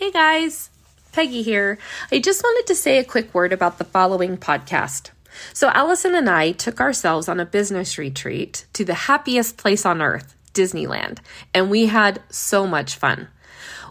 [0.00, 0.70] Hey guys,
[1.12, 1.78] Peggy here.
[2.10, 5.10] I just wanted to say a quick word about the following podcast.
[5.52, 10.00] So, Allison and I took ourselves on a business retreat to the happiest place on
[10.00, 11.18] earth, Disneyland,
[11.52, 13.28] and we had so much fun.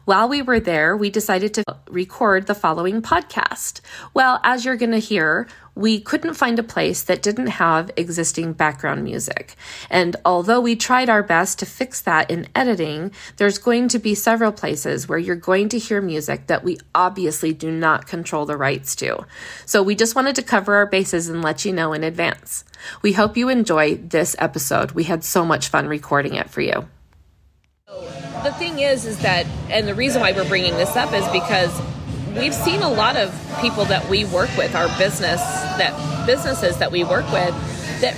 [0.09, 3.81] While we were there, we decided to record the following podcast.
[4.11, 8.53] Well, as you're going to hear, we couldn't find a place that didn't have existing
[8.53, 9.55] background music.
[9.87, 14.15] And although we tried our best to fix that in editing, there's going to be
[14.15, 18.57] several places where you're going to hear music that we obviously do not control the
[18.57, 19.27] rights to.
[19.67, 22.63] So we just wanted to cover our bases and let you know in advance.
[23.03, 24.93] We hope you enjoy this episode.
[24.93, 26.87] We had so much fun recording it for you
[28.43, 31.81] the thing is, is that, and the reason why we're bringing this up is because
[32.37, 35.41] we've seen a lot of people that we work with, our business,
[35.77, 38.15] that businesses that we work with, that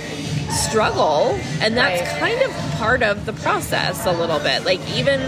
[0.52, 2.20] struggle, and that's right.
[2.20, 4.64] kind of part of the process a little bit.
[4.64, 5.20] Like even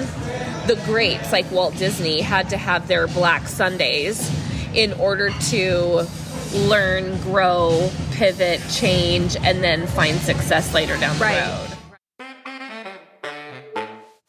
[0.66, 4.30] the greats, like Walt Disney, had to have their Black Sundays
[4.74, 6.07] in order to
[6.52, 11.68] learn, grow, pivot, change, and then find success later down the right.
[11.68, 11.74] road.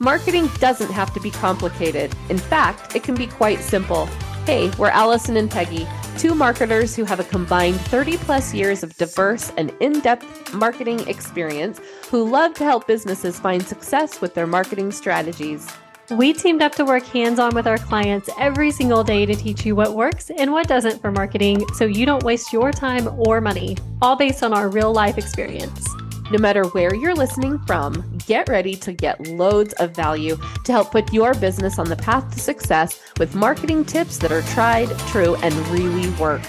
[0.06, 2.16] Marketing doesn't have to be complicated.
[2.30, 4.06] In fact, it can be quite simple.
[4.46, 5.88] Hey, we're Allison and Peggy,
[6.20, 11.00] two marketers who have a combined 30 plus years of diverse and in depth marketing
[11.08, 15.68] experience who love to help businesses find success with their marketing strategies.
[16.12, 19.66] We teamed up to work hands on with our clients every single day to teach
[19.66, 23.42] you what works and what doesn't for marketing so you don't waste your time or
[23.42, 25.84] money, all based on our real life experience.
[26.32, 30.92] No matter where you're listening from, get ready to get loads of value to help
[30.92, 35.36] put your business on the path to success with marketing tips that are tried, true,
[35.44, 36.42] and really work.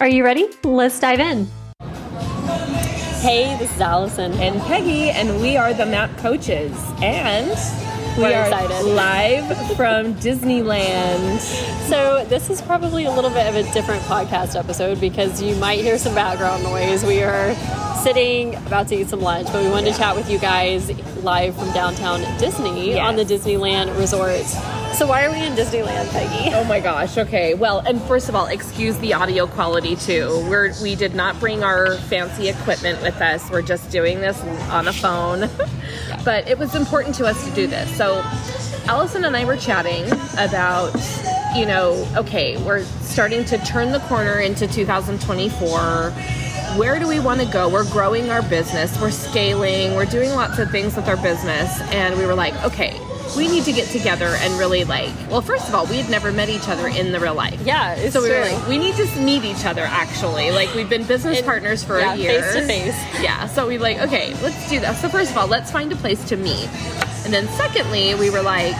[0.00, 0.48] Are you ready?
[0.64, 1.46] Let's dive in.
[3.20, 6.76] Hey, this is Allison and Peggy, and we are the Map Coaches.
[7.00, 7.56] And
[8.16, 8.86] we We're are excited.
[8.86, 11.40] live from Disneyland.
[11.88, 15.80] So, this is probably a little bit of a different podcast episode because you might
[15.80, 17.04] hear some background noise.
[17.04, 17.54] We are
[18.04, 20.90] sitting about to eat some lunch, but we wanted to chat with you guys
[21.24, 23.00] live from downtown Disney yes.
[23.00, 24.44] on the Disneyland Resort.
[24.94, 26.54] So why are we in Disneyland, Peggy?
[26.54, 27.18] Oh my gosh.
[27.18, 27.54] Okay.
[27.54, 30.28] Well, and first of all, excuse the audio quality too.
[30.48, 33.50] We're we did not bring our fancy equipment with us.
[33.50, 34.40] We're just doing this
[34.70, 35.50] on a phone.
[36.24, 37.90] but it was important to us to do this.
[37.96, 38.22] So
[38.86, 40.06] Allison and I were chatting
[40.38, 40.94] about,
[41.56, 46.12] you know, okay, we're starting to turn the corner into 2024
[46.76, 47.68] where do we want to go?
[47.68, 51.80] We're growing our business, we're scaling, we're doing lots of things with our business.
[51.92, 52.93] And we were like, okay,
[53.36, 56.32] we need to get together and really like well first of all we had never
[56.32, 58.38] met each other in the real life yeah so we true.
[58.38, 61.82] were like we need to meet each other actually like we've been business in, partners
[61.82, 64.96] for yeah, a year face to face yeah so we like okay let's do that
[64.96, 66.68] so first of all let's find a place to meet
[67.24, 68.74] and then secondly we were like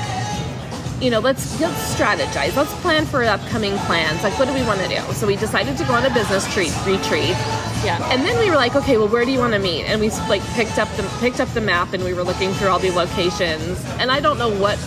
[1.01, 2.57] you know, let's let's strategize.
[2.57, 4.23] Let's plan for upcoming plans.
[4.23, 5.01] Like, what do we want to do?
[5.13, 7.37] So we decided to go on a business treat, retreat.
[7.85, 7.99] Yeah.
[8.13, 9.85] And then we were like, okay, well, where do you want to meet?
[9.85, 12.69] And we like picked up the picked up the map and we were looking through
[12.69, 13.85] all the locations.
[13.99, 14.79] And I don't know what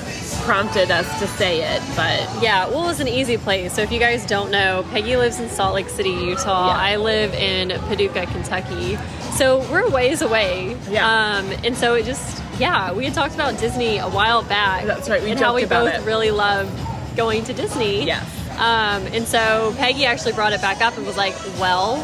[0.43, 3.73] prompted us to say it, but yeah, well, it's an easy place.
[3.73, 6.67] So if you guys don't know, Peggy lives in Salt Lake City, Utah.
[6.67, 6.77] Yeah.
[6.77, 8.97] I live in Paducah, Kentucky.
[9.35, 10.77] So we're ways away.
[10.89, 11.05] Yeah.
[11.05, 14.85] Um, and so it just yeah, we had talked about Disney a while back.
[14.85, 15.21] That's right.
[15.21, 15.61] We talked about it.
[15.61, 16.07] and how we both it.
[16.07, 18.05] really love going to Disney.
[18.05, 18.25] Yes.
[18.53, 21.97] Um, and so Peggy actually brought it back up and was like, "Well,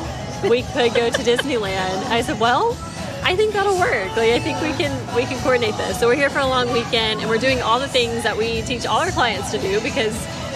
[0.50, 2.78] we could go to Disneyland." I said, "Well."
[3.26, 4.18] I think that'll work.
[4.18, 5.98] Like I think we can we can coordinate this.
[5.98, 8.62] So we're here for a long weekend and we're doing all the things that we
[8.64, 10.14] teach all our clients to do because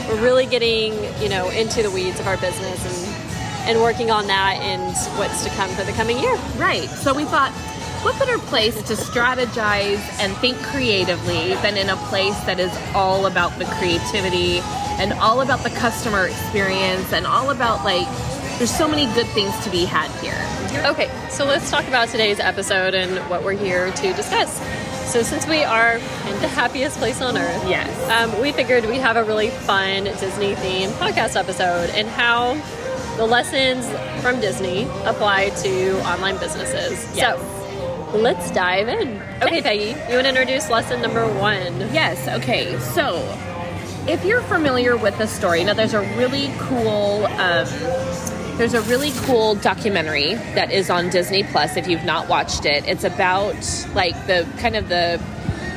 [0.07, 3.17] we're really getting, you know, into the weeds of our business and
[3.69, 6.35] and working on that and what's to come for the coming year.
[6.57, 6.89] Right.
[6.89, 7.51] So we thought
[8.03, 13.25] what better place to strategize and think creatively than in a place that is all
[13.25, 14.59] about the creativity
[14.99, 18.07] and all about the customer experience and all about like
[18.57, 20.35] there's so many good things to be had here.
[20.89, 24.59] Okay, so let's talk about today's episode and what we're here to discuss.
[25.11, 28.97] So, since we are in the happiest place on earth, yes, um, we figured we'd
[28.97, 32.55] have a really fun Disney themed podcast episode and how
[33.15, 33.87] the lessons
[34.21, 37.15] from Disney apply to online businesses.
[37.15, 37.39] Yes.
[37.39, 37.57] So,
[38.13, 39.21] Let's dive in.
[39.41, 41.81] Okay, Peggy, you want to introduce lesson number one?
[41.93, 42.79] Yes, okay.
[42.79, 43.17] So,
[44.07, 47.25] if you're familiar with the story, now there's a really cool.
[47.25, 47.67] Um,
[48.57, 51.77] there's a really cool documentary that is on Disney Plus.
[51.77, 53.55] If you've not watched it, it's about
[53.93, 55.21] like the kind of the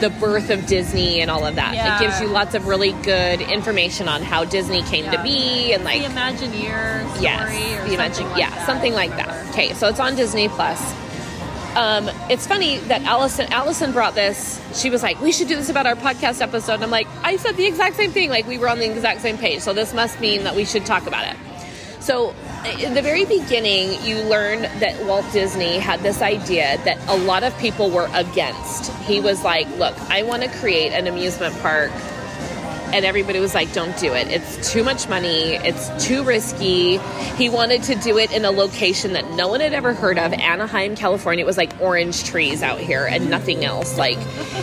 [0.00, 1.74] the birth of Disney and all of that.
[1.74, 1.96] Yeah.
[1.96, 5.10] It gives you lots of really good information on how Disney came yeah.
[5.10, 8.66] to be and like the Imagineer story yes, or the something like yeah, that.
[8.66, 9.50] something like that.
[9.50, 10.80] Okay, so it's on Disney Plus
[11.76, 14.60] um, it's funny that Allison Allison brought this.
[14.74, 17.36] She was like, "We should do this about our podcast episode." And I'm like, "I
[17.36, 18.28] said the exact same thing.
[18.28, 19.60] Like we were on the exact same page.
[19.60, 21.36] So this must mean that we should talk about it."
[22.00, 22.34] So,
[22.66, 27.42] in the very beginning, you learn that Walt Disney had this idea that a lot
[27.42, 28.92] of people were against.
[29.02, 31.90] He was like, "Look, I want to create an amusement park
[32.92, 34.28] and everybody was like, don't do it.
[34.28, 35.54] It's too much money.
[35.54, 36.98] It's too risky.
[37.37, 40.32] He wanted to do it in a location that no one had ever heard of
[40.32, 41.44] Anaheim, California.
[41.44, 43.96] It was like orange trees out here and nothing else.
[43.96, 44.19] Like,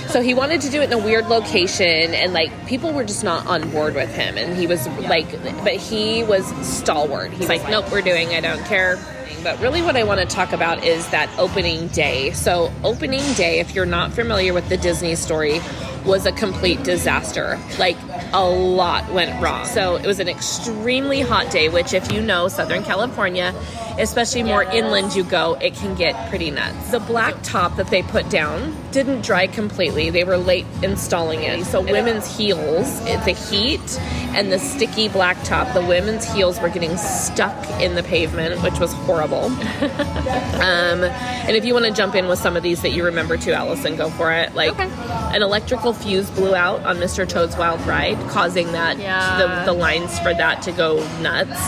[0.10, 3.24] so he wanted to do it in a weird location, and like people were just
[3.24, 4.38] not on board with him.
[4.38, 5.32] And he was like,
[5.64, 7.32] but he was stalwart.
[7.32, 8.98] He's like, nope, we're doing, I don't care.
[9.44, 12.32] But really, what I want to talk about is that opening day.
[12.32, 15.60] So, opening day, if you're not familiar with the Disney story,
[16.08, 17.60] was a complete disaster.
[17.78, 17.98] Like
[18.34, 19.66] a lot went wrong.
[19.66, 23.54] So it was an extremely hot day, which, if you know Southern California,
[24.00, 26.92] especially more inland you go, it can get pretty nuts.
[26.92, 30.10] The black top that they put down didn't dry completely.
[30.10, 31.66] They were late installing it.
[31.66, 34.00] So women's heels, the heat
[34.38, 38.80] and the sticky black top, the women's heels were getting stuck in the pavement, which
[38.80, 39.46] was horrible.
[39.46, 43.36] um, and if you want to jump in with some of these that you remember
[43.36, 44.54] too, Allison, go for it.
[44.54, 44.90] Like okay.
[45.36, 47.28] an electrical fuse blew out on Mr.
[47.28, 49.40] Toad's Wild Ride, causing that yeah.
[49.40, 51.60] the, the lines for that to go nuts.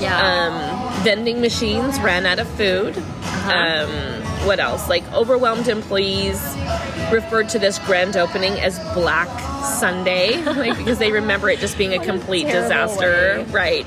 [0.00, 0.88] Yeah.
[0.88, 2.96] Um, vending machines ran out of food.
[2.96, 3.52] Uh-huh.
[3.52, 4.88] Um, what else?
[4.88, 6.40] Like overwhelmed employees
[7.12, 9.28] referred to this grand opening as Black
[9.64, 13.44] Sunday, like because they remember it just being a complete a disaster, way.
[13.50, 13.86] right?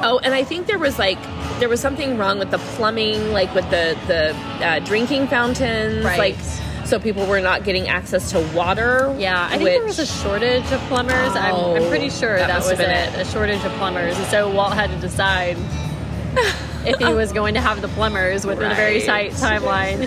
[0.00, 1.18] Oh, and I think there was like
[1.58, 6.18] there was something wrong with the plumbing, like with the the uh, drinking fountains, right.
[6.18, 6.36] like
[6.84, 9.14] so people were not getting access to water.
[9.18, 11.32] Yeah, I think which, there was a shortage of plumbers.
[11.34, 14.26] Oh, I'm, I'm, pretty sure that, that was it, it, a shortage of plumbers, and
[14.28, 15.56] so Walt had to decide
[16.88, 18.72] if he was going to have the plumbers within right.
[18.72, 20.00] a very tight timeline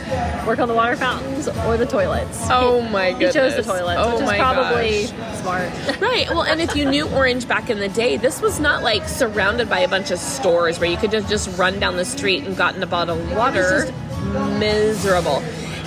[0.45, 2.39] work on the water fountains or the toilets.
[2.49, 3.33] Oh my goodness.
[3.33, 5.39] He chose the toilets, oh which is probably gosh.
[5.39, 6.01] smart.
[6.01, 6.29] right.
[6.29, 9.69] Well, and if you knew Orange back in the day, this was not like surrounded
[9.69, 12.55] by a bunch of stores where you could just, just run down the street and
[12.57, 13.91] gotten a bottle of water.
[14.59, 15.41] miserable.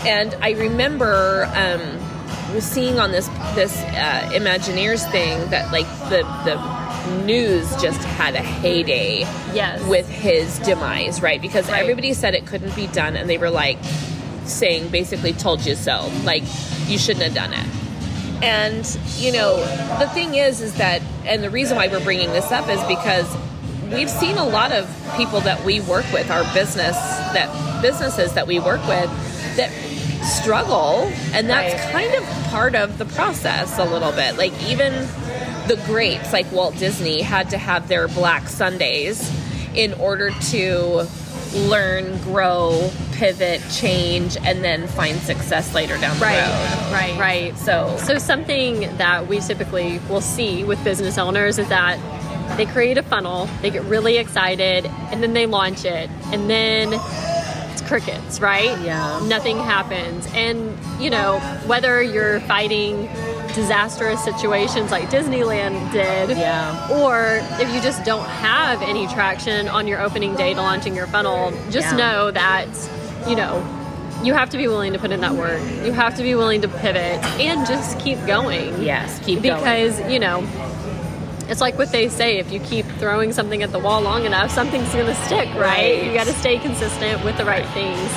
[0.06, 6.23] And I remember um, was seeing on this this uh, Imagineers thing that like the
[6.44, 6.83] the
[7.25, 9.21] news just had a heyday
[9.53, 9.83] yes.
[9.89, 11.41] with his demise, right?
[11.41, 11.81] Because right.
[11.81, 13.79] everybody said it couldn't be done, and they were like
[14.45, 16.11] saying, basically, told you so.
[16.25, 16.43] Like,
[16.87, 17.67] you shouldn't have done it.
[18.43, 19.56] And, you know,
[19.99, 23.35] the thing is, is that, and the reason why we're bringing this up is because
[23.93, 24.87] we've seen a lot of
[25.17, 26.97] people that we work with, our business,
[27.33, 29.11] that businesses that we work with,
[29.56, 29.71] that
[30.25, 32.11] struggle and that's right.
[32.11, 35.06] kind of part of the process a little bit like even
[35.66, 39.31] the greats like Walt Disney had to have their Black Sundays
[39.75, 41.06] in order to
[41.55, 46.93] learn, grow, pivot, change, and then find success later down the right, road.
[46.93, 47.58] Right, right.
[47.58, 51.99] So, so something that we typically will see with business owners is that
[52.56, 56.93] they create a funnel, they get really excited, and then they launch it, and then
[57.72, 58.78] it's crickets, right?
[58.81, 59.20] Yeah.
[59.26, 63.08] Nothing happens, and you know whether you're fighting
[63.55, 66.37] disastrous situations like Disneyland did.
[66.37, 66.89] Yeah.
[66.91, 71.06] Or if you just don't have any traction on your opening day to launching your
[71.06, 71.97] funnel, just yeah.
[71.97, 72.69] know that,
[73.29, 73.62] you know,
[74.23, 75.61] you have to be willing to put in that work.
[75.85, 78.83] You have to be willing to pivot and just keep going.
[78.83, 80.12] Yes, keep because, going.
[80.12, 80.47] you know,
[81.49, 84.51] it's like what they say if you keep throwing something at the wall long enough,
[84.51, 85.61] something's going to stick, right?
[85.61, 86.05] right?
[86.05, 88.11] You got to stay consistent with the right things.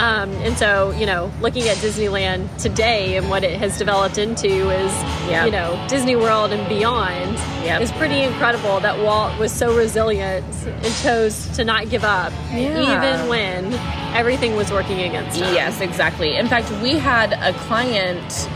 [0.00, 4.48] Um, and so, you know, looking at Disneyland today and what it has developed into
[4.48, 4.92] is,
[5.28, 5.44] yep.
[5.44, 7.82] you know, Disney World and beyond yep.
[7.82, 13.18] is pretty incredible that Walt was so resilient and chose to not give up, yeah.
[13.18, 13.74] even when
[14.14, 15.52] everything was working against him.
[15.52, 16.34] Yes, exactly.
[16.34, 18.48] In fact, we had a client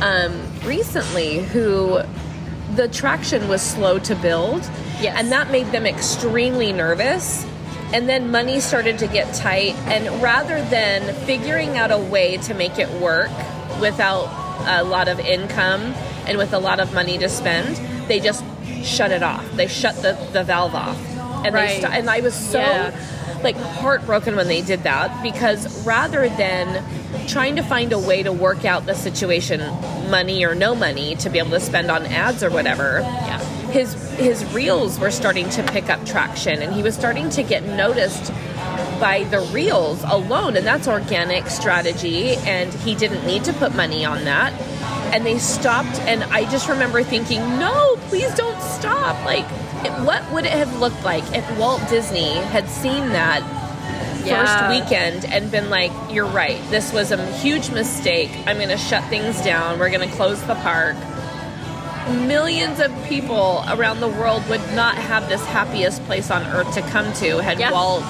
[0.00, 2.02] um, recently who
[2.76, 4.60] the traction was slow to build.
[5.00, 5.16] Yes.
[5.18, 7.44] And that made them extremely nervous
[7.92, 9.74] and then money started to get tight.
[9.86, 13.30] And rather than figuring out a way to make it work
[13.80, 14.26] without
[14.66, 15.80] a lot of income
[16.26, 17.76] and with a lot of money to spend,
[18.08, 18.44] they just
[18.82, 19.48] shut it off.
[19.52, 20.98] They shut the, the valve off.
[21.44, 21.68] And right.
[21.68, 23.40] they st- and I was so yeah.
[23.42, 26.82] like heartbroken when they did that because rather than
[27.26, 29.60] trying to find a way to work out the situation,
[30.10, 33.92] money or no money, to be able to spend on ads or whatever, yeah his
[34.12, 38.30] his reels were starting to pick up traction and he was starting to get noticed
[39.00, 44.04] by the reels alone and that's organic strategy and he didn't need to put money
[44.04, 44.52] on that
[45.12, 49.44] and they stopped and i just remember thinking no please don't stop like
[50.06, 53.42] what would it have looked like if walt disney had seen that
[54.24, 56.58] first weekend and been like, "You're right.
[56.70, 58.30] This was a huge mistake.
[58.46, 59.78] I'm going to shut things down.
[59.78, 60.96] We're going to close the park."
[62.08, 66.82] Millions of people around the world would not have this happiest place on earth to
[66.82, 67.72] come to had Yeah.
[67.72, 68.04] Walt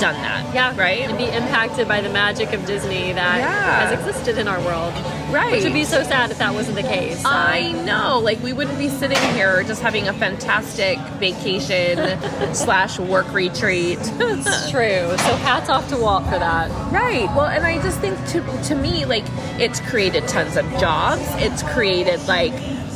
[0.00, 0.52] done that.
[0.54, 1.00] Yeah, right.
[1.02, 3.86] And be impacted by the magic of Disney that Yeah.
[3.88, 4.92] has existed in our world.
[5.30, 5.52] Right.
[5.52, 7.20] Which would be so sad if that wasn't the case.
[7.22, 7.28] So.
[7.28, 8.18] I know.
[8.18, 11.98] Like we wouldn't be sitting here just having a fantastic vacation
[12.54, 13.98] slash work retreat.
[14.18, 15.08] It's true.
[15.16, 16.70] So hats off to Walt for that.
[16.92, 17.26] Right.
[17.36, 19.24] Well, and I just think to to me, like
[19.60, 21.22] it's created tons of jobs.
[21.36, 22.52] It's created like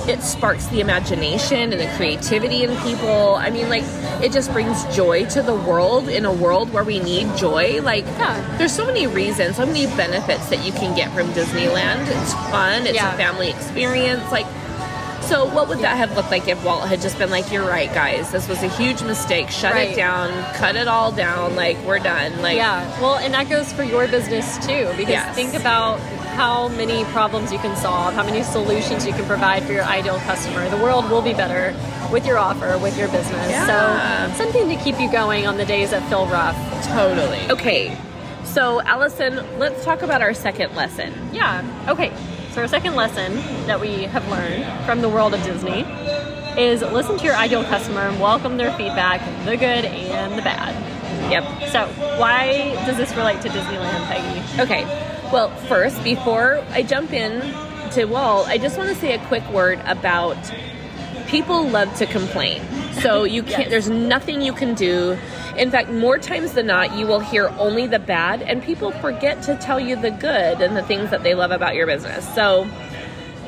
[0.08, 3.36] it sparks the imagination and the creativity in people.
[3.36, 3.84] I mean, like
[4.22, 7.80] it just brings joy to the world in a world where we need joy.
[7.82, 8.56] Like Yeah.
[8.58, 12.06] there's so many reasons, so many benefits that you can get from Disneyland.
[12.08, 12.86] It's fun.
[12.86, 13.14] It's Yeah.
[13.14, 14.30] a family experience.
[14.32, 14.46] Like.
[15.22, 17.90] So, what would that have looked like if Walt had just been like, "You're right,
[17.94, 18.32] guys.
[18.32, 19.50] This was a huge mistake.
[19.50, 19.90] Shut Right.
[19.90, 20.30] it down.
[20.54, 21.54] Cut it all down.
[21.54, 22.82] Like, we're done." Like, Yeah.
[23.00, 25.34] Well, and that goes for your business too, because Yes.
[25.34, 26.00] think about
[26.32, 30.18] how many problems you can solve, how many solutions you can provide for your ideal
[30.20, 30.68] customer.
[30.68, 31.74] The world will be better
[32.10, 33.50] with your offer, with your business.
[33.50, 34.28] Yeah.
[34.30, 36.56] So, something to keep you going on the days that feel rough.
[36.86, 37.50] Totally.
[37.50, 37.96] Okay.
[38.44, 41.14] So, Allison, let's talk about our second lesson.
[41.32, 41.62] Yeah.
[41.88, 42.12] Okay.
[42.52, 43.36] So our second lesson
[43.66, 45.86] that we have learned from the world of Disney
[46.60, 50.74] is listen to your ideal customer and welcome their feedback, the good and the bad.
[51.30, 51.70] Yep.
[51.70, 51.86] So
[52.20, 54.60] why does this relate to Disneyland, Peggy?
[54.60, 55.11] Okay.
[55.32, 57.40] Well, first, before I jump in
[57.92, 60.36] to Walt, I just want to say a quick word about
[61.26, 62.62] people love to complain.
[63.00, 63.70] So you can't Yes.
[63.70, 65.16] there's nothing you can do.
[65.56, 69.42] In fact, more times than not, you will hear only the bad and people forget
[69.44, 72.28] to tell you the good and the things that they love about your business.
[72.34, 72.68] So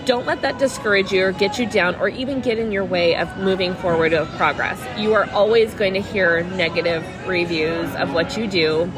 [0.07, 3.15] don't let that discourage you or get you down or even get in your way
[3.17, 4.83] of moving forward of progress.
[4.99, 8.91] You are always going to hear negative reviews of what you do.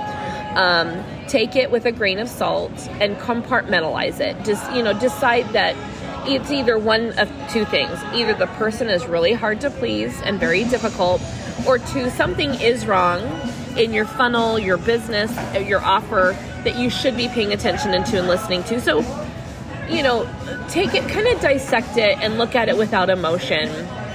[0.55, 4.37] Um, take it with a grain of salt and compartmentalize it.
[4.45, 5.77] Just you know, decide that
[6.29, 10.39] it's either one of two things: either the person is really hard to please and
[10.39, 11.21] very difficult,
[11.67, 13.23] or two, something is wrong
[13.77, 15.31] in your funnel, your business,
[15.67, 18.81] your offer that you should be paying attention into and listening to.
[18.81, 19.03] So
[19.89, 20.29] you know,
[20.69, 23.69] take it, kind of dissect it and look at it without emotion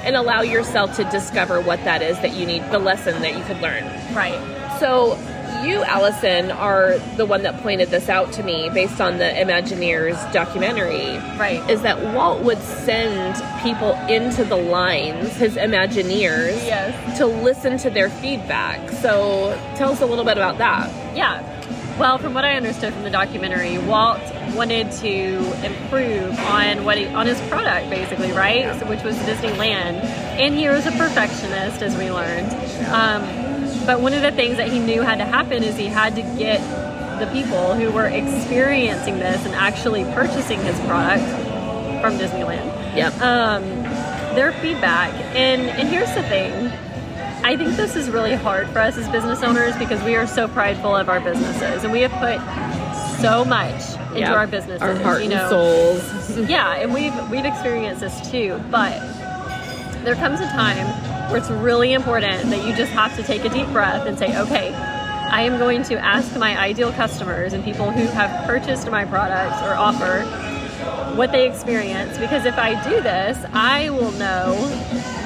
[0.03, 3.43] and allow yourself to discover what that is that you need, the lesson that you
[3.43, 3.83] could learn.
[4.13, 4.39] Right.
[4.79, 5.15] So,
[5.63, 10.31] you, Allison, are the one that pointed this out to me based on the Imagineers
[10.33, 11.17] documentary.
[11.37, 11.61] Right.
[11.69, 17.17] Is that Walt would send people into the lines, his Imagineers, Yes.
[17.17, 18.89] to listen to their feedback.
[18.89, 20.89] So, tell us a little bit about that.
[21.15, 21.47] Yeah.
[21.99, 24.21] Well, from what I understood from the documentary, Walt
[24.55, 28.79] wanted to improve on what he, on his product, basically, right?
[28.79, 30.01] So, which was Disneyland,
[30.39, 32.51] and he was a perfectionist, as we learned.
[32.91, 33.50] Um,
[33.85, 36.21] but one of the things that he knew had to happen is he had to
[36.37, 36.59] get
[37.19, 41.23] the people who were experiencing this and actually purchasing his product
[42.01, 43.21] from Disneyland Yep.
[43.21, 43.61] um,
[44.35, 45.13] their feedback.
[45.35, 46.67] And and here's the thing.
[47.43, 50.47] I think this is really hard for us as business owners because we are so
[50.47, 52.39] prideful of our businesses and we have put
[53.21, 54.29] so much into Yep.
[54.35, 54.81] our businesses.
[54.81, 55.41] Our heart you know.
[55.41, 56.37] and souls.
[56.49, 58.59] Yeah, and we've we've experienced this too.
[58.71, 58.99] But
[60.03, 60.87] there comes a time
[61.31, 64.37] where it's really important that you just have to take a deep breath and say,
[64.41, 69.05] okay, I am going to ask my ideal customers and people who have purchased my
[69.05, 70.23] products or offer
[71.15, 74.53] what they experience because if I do this, I will know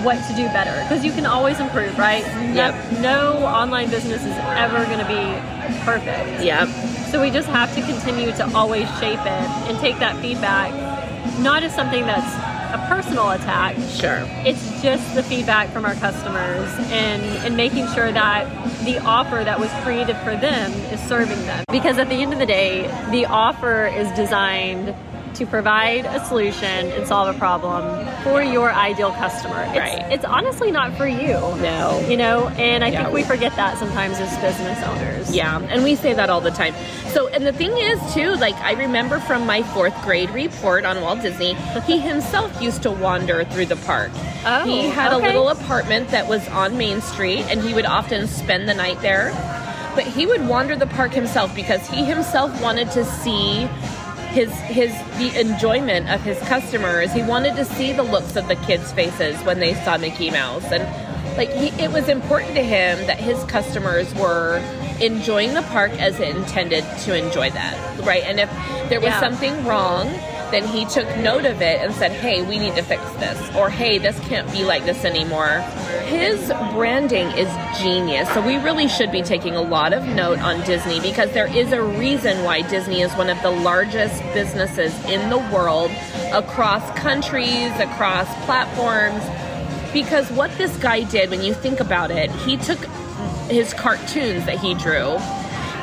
[0.03, 2.23] what to do better because you can always improve, right?
[2.49, 3.01] No, Yep.
[3.01, 6.43] no online business is ever going to be perfect.
[6.43, 6.67] Yep.
[7.09, 10.71] So we just have to continue to always shape it and take that feedback
[11.39, 12.44] not as something that's
[12.87, 13.75] personal attack.
[13.89, 14.23] Sure.
[14.45, 18.45] It's just the feedback from our customers and, and making sure that
[18.85, 21.63] the offer that was created for them is serving them.
[21.71, 24.95] Because at the end of the day, the offer is designed
[25.35, 27.83] to provide a solution and solve a problem
[28.23, 29.63] for your ideal customer.
[29.69, 30.05] It's, Right.
[30.11, 31.33] it's honestly not for you.
[31.61, 32.03] No.
[32.07, 35.35] You know, and I Yeah, think we we- forget that sometimes as business owners.
[35.35, 36.73] Yeah, and we say that all the time.
[37.07, 41.01] So, and the thing is, too, like I remember from my fourth grade report on
[41.01, 41.53] Walt Disney,
[41.85, 44.11] he himself used to wander through the park.
[44.45, 45.23] Oh, he had okay.
[45.23, 49.01] a little apartment that was on Main Street, and he would often spend the night
[49.01, 49.31] there.
[49.95, 53.67] But he would wander the park himself because he himself wanted to see
[54.35, 57.11] his his the enjoyment of his customers.
[57.13, 60.65] He wanted to see the looks of the kids' faces when they saw Mickey Mouse,
[60.71, 60.83] and
[61.37, 64.57] like he, it was important to him that his customers were
[65.01, 67.75] enjoying the park as it intended to enjoy that,
[68.05, 68.23] right?
[68.23, 68.49] And if
[68.89, 69.19] there was Yeah.
[69.21, 70.07] something wrong,
[70.51, 73.55] then he took note of it and said, hey, we need to fix this.
[73.55, 75.59] Or hey, this can't be like this anymore.
[76.05, 77.49] His branding is
[77.79, 78.29] genius.
[78.33, 81.71] So we really should be taking a lot of note on Disney because there is
[81.71, 85.91] a reason why Disney is one of the largest businesses in the world
[86.33, 89.23] across countries, across platforms.
[89.93, 92.79] Because what this guy did, when you think about it, he took
[93.49, 95.17] his cartoons that he drew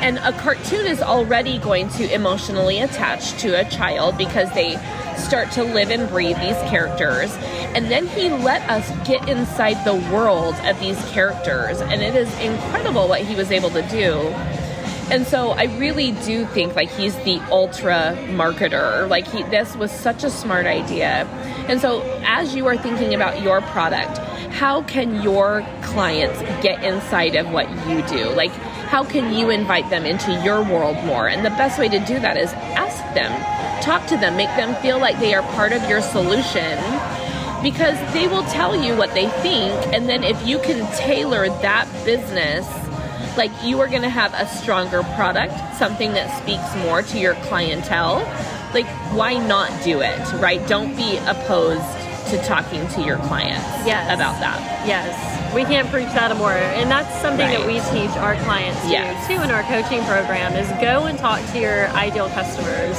[0.03, 4.75] and a cartoon is already going to emotionally attach to a child because they
[5.15, 7.33] start to live and breathe these characters.
[7.73, 11.79] And then he let us get inside the world of these characters.
[11.79, 14.15] And it is incredible what he was able to do.
[15.09, 19.07] And so I really do think like he's the ultra marketer.
[19.07, 21.25] Like he this was such a smart idea.
[21.69, 24.17] And so as you are thinking about your product,
[24.51, 28.29] how can your clients get inside of what you do?
[28.31, 28.51] Like
[28.93, 31.27] how can you invite them into your world more?
[31.27, 33.31] And the best way to do that is ask them,
[33.81, 36.77] talk to them, make them feel like they are part of your solution
[37.63, 39.73] because they will tell you what they think.
[39.95, 42.67] And then if you can tailor that business,
[43.35, 47.33] like you are going to have a stronger product, something that speaks more to your
[47.49, 48.19] clientele.
[48.75, 48.85] Like,
[49.17, 50.61] why not do it, right?
[50.67, 52.02] Don't be opposed
[52.33, 54.09] to talking to your clients Yes.
[54.13, 54.57] about that.
[54.87, 55.13] Yes.
[55.53, 56.51] We can't preach that more.
[56.51, 59.27] And that's something that we teach our clients to Yes.
[59.27, 62.97] too in our coaching program is go and talk to your ideal customers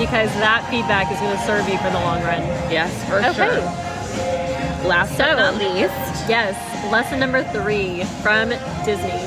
[0.00, 2.40] because that feedback is going to serve you for the long run.
[2.72, 3.34] Yes, for Okay.
[3.34, 4.88] sure.
[4.88, 5.92] Last So- but not least,
[6.28, 6.54] Yes,
[6.90, 8.50] lesson number three from
[8.86, 9.20] Disney.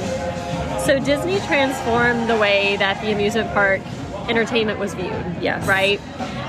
[0.85, 3.81] So Disney transformed the way that the amusement park
[4.29, 5.13] entertainment was viewed.
[5.41, 5.65] Yes.
[5.67, 5.99] Right?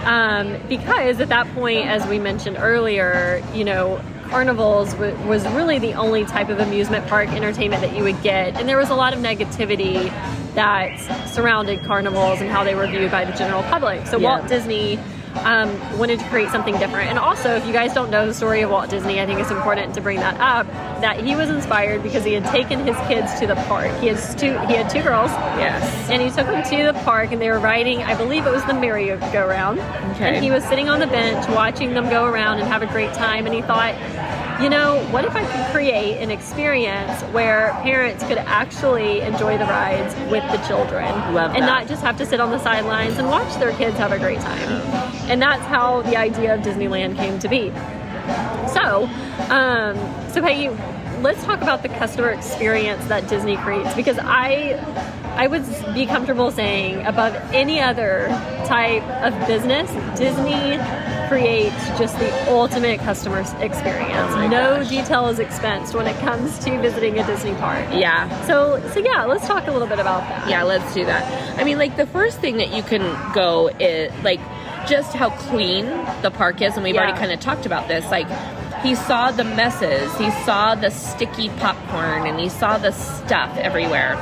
[0.06, 5.78] Um, because at that point, as we mentioned earlier, you know, carnivals w- was really
[5.78, 8.56] the only type of amusement park entertainment that you would get.
[8.56, 10.04] And there was a lot of negativity
[10.54, 10.96] that
[11.28, 14.06] surrounded carnivals and how they were viewed by the general public.
[14.06, 14.38] So Yeah.
[14.38, 14.98] Walt Disney
[15.44, 17.08] um, wanted to create something different.
[17.10, 19.50] And also, if you guys don't know the story of Walt Disney, I think it's
[19.50, 20.66] important to bring that up.
[21.00, 23.90] That he was inspired because he had taken his kids to the park.
[24.00, 24.58] He has two.
[24.66, 25.30] He had two girls.
[25.58, 26.10] yes.
[26.10, 28.02] And he took them to the park, and they were riding.
[28.02, 29.78] I believe it was the merry-go-round.
[29.78, 30.36] Okay.
[30.36, 33.12] And he was sitting on the bench watching them go around and have a great
[33.12, 33.44] time.
[33.46, 33.94] And he thought,
[34.62, 39.64] you know, what if I could create an experience where parents could actually enjoy the
[39.66, 41.66] rides with the children Love and that.
[41.66, 44.40] not just have to sit on the sidelines and watch their kids have a great
[44.40, 45.12] time.
[45.28, 47.71] And that's how the idea of Disneyland came to be.
[48.73, 49.08] So,
[49.50, 49.97] um,
[50.32, 50.69] so Peggy,
[51.23, 54.73] let's talk about the customer experience that Disney creates because I,
[55.36, 58.26] I would be comfortable saying above any other
[58.67, 60.78] type of business, Disney
[61.28, 64.32] creates just the ultimate customer experience.
[64.32, 64.89] Oh no gosh.
[64.89, 67.86] detail is expensed when it comes to visiting a Disney park.
[67.93, 68.28] Yeah.
[68.47, 70.49] So, so yeah, let's talk a little bit about that.
[70.49, 71.58] Yeah, let's do that.
[71.58, 73.02] I mean, like the first thing that you can
[73.34, 74.41] go is like
[74.86, 75.86] just how clean
[76.22, 77.02] the park is, and we've Yeah.
[77.02, 78.08] already kind of talked about this.
[78.10, 78.26] Like
[78.82, 84.16] he saw the messes, he saw the sticky popcorn, and he saw the stuff everywhere.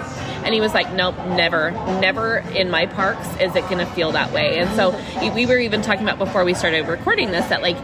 [0.44, 4.12] And he was like, nope, never, never in my parks is it going to feel
[4.12, 4.58] that way.
[4.58, 4.94] And so
[5.34, 7.78] we were even talking about before we started recording this that like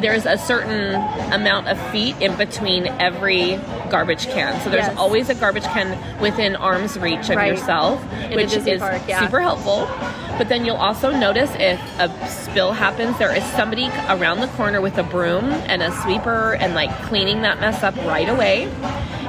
[0.00, 0.94] there's a certain
[1.32, 3.58] amount of feet in between every
[3.90, 4.60] garbage can.
[4.62, 4.96] So there's Yes.
[4.96, 7.52] always a garbage can within arm's reach of Right.
[7.52, 9.20] yourself, a which is park, yeah.
[9.20, 9.88] super helpful.
[10.36, 14.80] But then you'll also notice if a spill happens, there is somebody around the corner
[14.80, 18.68] with a broom and a sweeper and like cleaning that mess up right away.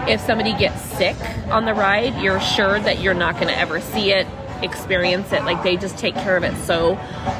[0.07, 1.15] If somebody gets sick
[1.51, 4.25] on the ride, you're sure that you're not going to ever see it,
[4.65, 5.43] experience it.
[5.45, 6.95] Like they just take care of it so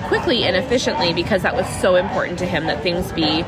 [0.08, 3.44] quickly and efficiently because that was so important to him that things be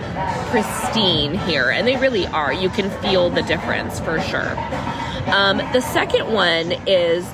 [0.52, 1.70] pristine here.
[1.70, 2.52] And they really are.
[2.54, 4.56] You can feel the difference for sure.
[5.28, 7.26] Um, the second one is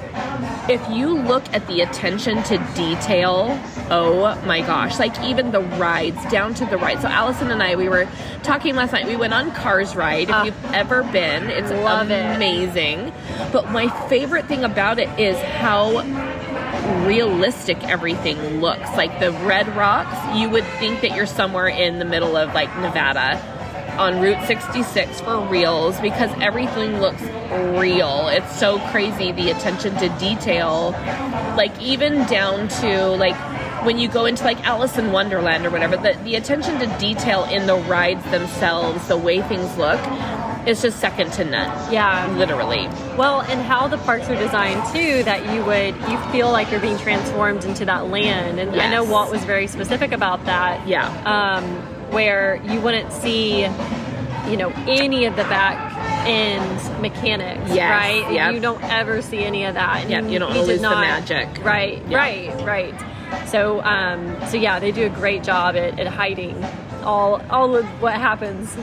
[0.67, 3.60] if you look at the attention to detail,
[3.91, 7.01] oh my gosh, like even the rides, down to the ride.
[7.01, 8.08] So Allison and I, we were
[8.41, 9.06] talking last night.
[9.06, 10.29] We went on Cars Ride.
[10.29, 10.43] If Ah.
[10.45, 12.36] you've ever been, it's Love it.
[12.36, 13.12] amazing.
[13.51, 16.01] But my favorite thing about it is how
[17.06, 18.89] realistic everything looks.
[18.95, 22.69] Like the red rocks, you would think that you're somewhere in the middle of like
[22.77, 23.41] Nevada
[23.97, 27.21] on Route 66 for reals because everything looks
[27.79, 28.27] real.
[28.27, 30.91] It's so crazy the attention to detail.
[31.56, 33.36] Like even down to like
[33.86, 37.43] when you go into like Alice in Wonderland or whatever, the, the attention to detail
[37.45, 39.99] in the rides themselves, the way things look,
[40.67, 41.91] is just second to none.
[41.93, 42.28] Yeah.
[42.38, 42.88] Literally.
[43.17, 46.80] Well, and how the parks are designed too, that you would you feel like you're
[46.80, 48.60] being transformed into that land.
[48.60, 50.88] And I know Walt was very specific about that.
[50.88, 51.08] Yeah.
[51.26, 51.63] Um,
[52.12, 55.91] where you wouldn't see, you know, any of the back
[56.28, 58.32] end mechanics, Yes, right?
[58.34, 58.54] yep.
[58.54, 60.08] You don't ever see any of that.
[60.10, 61.63] Yep, you don't he wanna did lose the not- magic.
[61.65, 62.17] Right, Yeah.
[62.17, 63.49] right, right.
[63.49, 66.56] So, um, so yeah, they do a great job at, at hiding
[67.03, 68.75] all all of what happens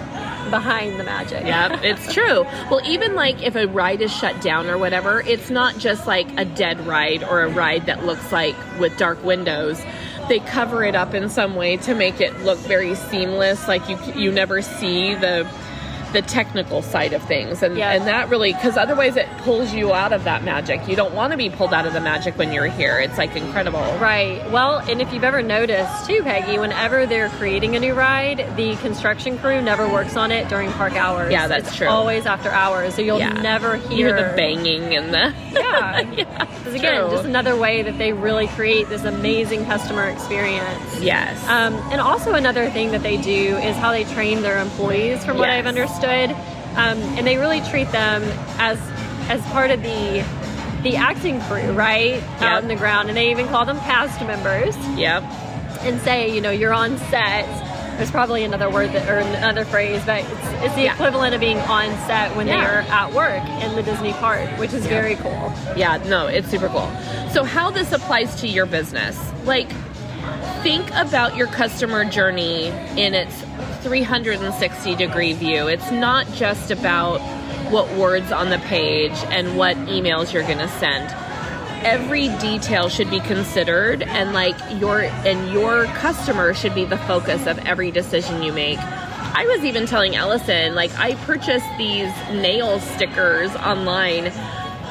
[0.50, 1.44] behind the magic.
[1.44, 2.42] Yep, it's true.
[2.70, 6.28] Well, even like if a ride is shut down or whatever, it's not just like
[6.38, 9.82] a dead ride or a ride that looks like with dark windows.
[10.28, 13.98] They cover it up in some way to make it look very seamless, like you
[14.14, 15.48] you never see the
[16.12, 17.98] the technical side of things and Yes.
[17.98, 21.30] and that really because otherwise it pulls you out of that magic you don't want
[21.32, 24.42] to be pulled out of the magic when you're here it's like incredible Right.
[24.50, 28.74] Well, and if you've ever noticed too, Peggy, whenever they're creating a new ride, the
[28.76, 31.30] construction crew never works on it during park hours.
[31.30, 31.88] Yeah, that's It's true.
[31.88, 33.32] Always after hours, so you'll Yeah.
[33.34, 36.00] never you hear hear the banging and the Yeah.
[36.16, 37.10] yeah Because again, true.
[37.10, 41.00] just another way that they really create this amazing customer experience.
[41.00, 45.24] yes Um, and also another thing that they do is how they train their employees,
[45.24, 48.22] from what I've understood, um, and they really treat them
[48.58, 48.78] as
[49.28, 50.24] as part of the
[50.82, 52.42] the acting crew, right, Yep.
[52.42, 55.22] out in the ground, and they even call them cast members, yep
[55.82, 57.46] and say, you know, you're on set.
[57.96, 60.92] There's probably another word that, or another phrase, but it's, it's the Yeah.
[60.92, 62.60] equivalent of being on set when Yeah.
[62.60, 65.50] they're at work in the Disney park, which is very cool.
[65.76, 66.90] Yeah, no, it's super cool.
[67.32, 69.18] So, how this applies to your business?
[69.46, 69.68] Like,
[70.62, 72.66] think about your customer journey
[72.96, 73.34] in its
[73.82, 75.68] 360 degree view.
[75.68, 77.20] It's not just about
[77.70, 81.08] what words on the page and what emails you're going to send.
[81.84, 87.46] Every detail should be considered and like your and your customer should be the focus
[87.46, 88.78] of every decision you make.
[88.78, 94.26] I was even telling Allison like I purchased these nail stickers online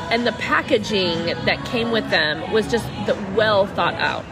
[0.10, 2.88] and the packaging that came with them was just
[3.36, 4.25] well thought out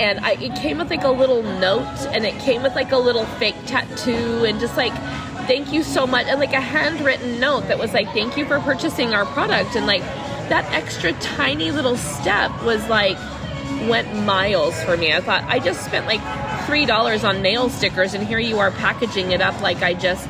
[0.00, 2.96] and I, it came with like a little note and it came with like a
[2.96, 4.94] little fake tattoo and just like
[5.46, 8.58] thank you so much and like a handwritten note that was like thank you for
[8.60, 10.00] purchasing our product and like
[10.48, 13.18] that extra tiny little step was like
[13.88, 15.12] went miles for me.
[15.12, 16.20] I thought i just spent like
[16.66, 20.28] three dollars on nail stickers and here you are packaging it up like i just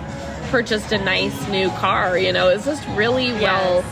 [0.51, 2.49] purchased a nice new car you know?
[2.49, 3.85] It's just really well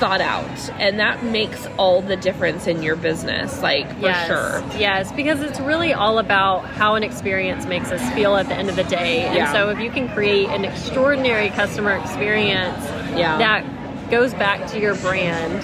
[0.00, 0.48] thought out
[0.80, 4.26] and that makes all the difference in your business like for yes.
[4.26, 8.54] sure Yes, because it's really all about how an experience makes us feel at the
[8.54, 9.26] end of the day.
[9.26, 9.52] And Yeah.
[9.52, 12.82] so if you can create an extraordinary customer experience
[13.14, 13.36] Yeah.
[13.38, 15.62] that goes back to your brand,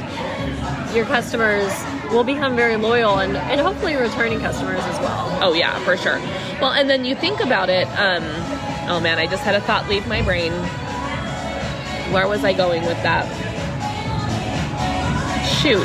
[0.95, 1.73] your customers
[2.11, 5.39] will become very loyal and, and hopefully returning customers as well.
[5.43, 6.19] Oh yeah, for sure.
[6.61, 7.87] Well, and then you think about it.
[7.99, 8.23] Um,
[8.91, 10.53] oh man, I just had a thought leave my brain.
[12.13, 13.25] Where was I going with that?
[15.67, 15.83] Shoot.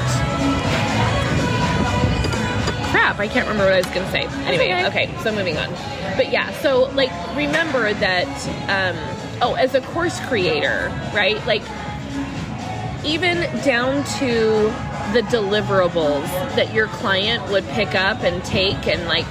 [2.92, 4.28] Crap, I can't remember what I was to say.
[4.46, 4.86] Anyway, okay.
[4.86, 5.72] okay, so moving on.
[6.16, 8.28] But yeah, so like remember that.
[8.70, 8.96] Um,
[9.42, 11.44] oh, as a course creator, right?
[11.48, 11.64] Like
[13.04, 14.70] even down to
[15.14, 19.26] the deliverables that your client would pick up and take and like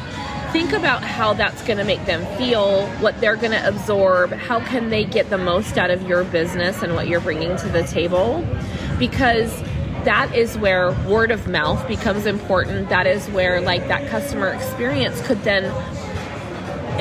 [0.50, 4.58] think about how that's going to make them feel what they're going to absorb how
[4.58, 7.84] can they get the most out of your business and what you're bringing to the
[7.84, 8.44] table
[8.98, 9.62] because
[10.04, 15.20] that is where word of mouth becomes important that is where like that customer experience
[15.26, 15.64] could then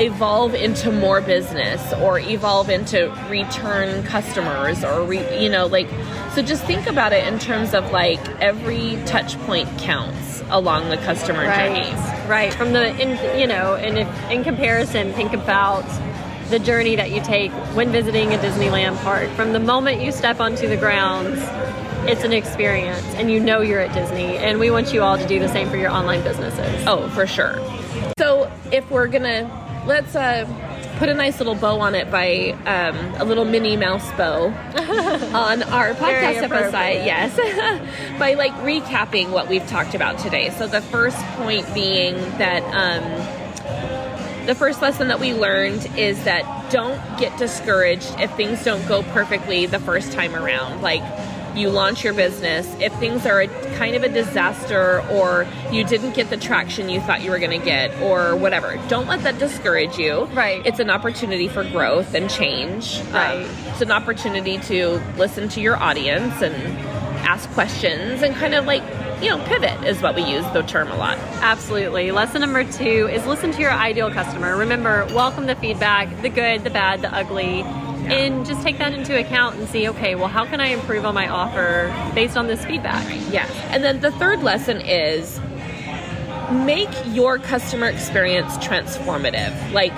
[0.00, 5.88] evolve into more business or evolve into return customers or re, you know like
[6.34, 10.96] so just think about it in terms of like every touch point counts along the
[10.98, 12.54] customer journey Right, right.
[12.54, 15.84] From the, in, you know, and if in comparison, think about
[16.50, 19.28] the journey that you take when visiting a Disneyland park.
[19.30, 21.40] From the moment you step onto the grounds,
[22.08, 24.36] it's an experience, and you know you're at Disney.
[24.36, 26.84] And we want you all to do the same for your online businesses.
[26.86, 27.58] oh for sure
[28.18, 29.48] so if we're gonna
[29.86, 30.46] let's uh
[30.98, 34.48] put a nice little bow on it by um, a little Minnie Mouse bow
[35.34, 37.06] on our podcast episode.
[37.06, 37.34] Yes,
[38.18, 40.50] by like recapping what we've talked about today.
[40.50, 46.70] So the first point being that um, the first lesson that we learned is that
[46.70, 50.82] don't get discouraged if things don't go perfectly the first time around.
[50.82, 51.00] Like
[51.56, 56.14] you launch your business, if things are a, kind of a disaster or you didn't
[56.14, 59.38] get the traction you thought you were going to get or whatever, don't let that
[59.38, 60.24] discourage you.
[60.26, 60.64] Right.
[60.66, 63.00] It's an opportunity for growth and change.
[63.12, 63.44] Right.
[63.44, 66.54] Um, it's an opportunity to listen to your audience and
[67.26, 68.82] ask questions and kind of like,
[69.22, 71.18] you know, pivot is what we use the term a lot.
[71.42, 72.10] Absolutely.
[72.10, 74.56] Lesson number two is listen to your ideal customer.
[74.56, 77.62] Remember, welcome the feedback, the good, the bad, the ugly,
[78.10, 81.14] and just take that into account and see, okay, well, how can I improve on
[81.14, 83.06] my offer based on this feedback?
[83.30, 85.40] yeah And then the third lesson is
[86.50, 89.72] make your customer experience transformative.
[89.72, 89.92] Like,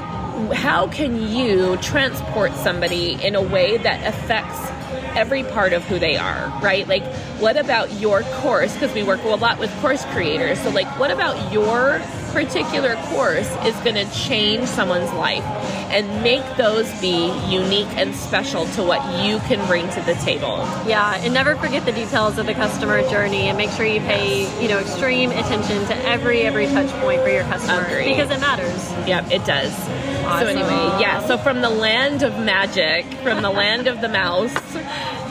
[0.55, 4.59] how can you transport somebody in a way that affects
[5.17, 6.87] every part of who they are, right?
[6.89, 7.05] Like,
[7.39, 8.73] what about your course?
[8.75, 10.61] Because we work a lot with course creators.
[10.61, 12.01] So, like, what about your
[12.33, 15.45] particular course is going to change someone's life
[15.93, 20.57] and make those be unique and special to what you can bring to the table.
[20.87, 24.43] Yeah, and never forget the details of the customer journey and make sure you pay,
[24.63, 28.17] you know, extreme attention to every every touch point for your customer Agreed.
[28.17, 28.91] because it matters.
[29.07, 29.73] Yep, it does.
[30.25, 30.41] Awesome.
[30.41, 34.55] So anyway, yeah, so from the land of magic, from the land of the mouse.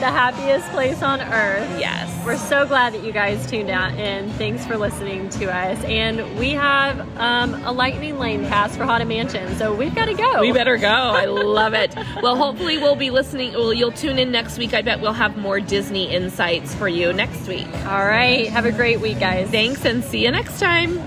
[0.02, 1.78] The happiest place on earth.
[1.78, 2.26] Yes.
[2.26, 5.78] We're so glad that you guys tuned out and thanks for listening to us.
[5.84, 10.14] And we have um, a lightning lane pass for Haunted Mansion, so we've got to
[10.14, 10.40] go.
[10.40, 10.88] We better go.
[10.88, 11.94] I love it.
[12.20, 13.52] Well, hopefully we'll be listening.
[13.52, 14.74] Well, you'll tune in next week.
[14.74, 17.68] I bet we'll have more Disney insights for you next week.
[17.86, 18.48] All right.
[18.48, 19.50] Have a great week, guys.
[19.50, 21.00] Thanks and see you next time.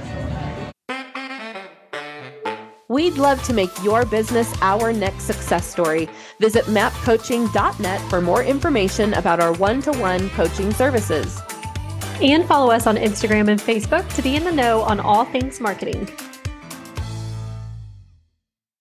[2.95, 6.07] We'd love to make your business our next success story.
[6.39, 11.41] Visit mapcoaching.net for more information about our one to one coaching services.
[12.21, 15.59] And follow us on Instagram and Facebook to be in the know on all things
[15.59, 16.07] marketing.